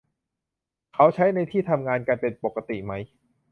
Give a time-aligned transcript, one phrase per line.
[0.93, 2.93] เขาใช้ในที่ทำงานกันเป็นปกติไหม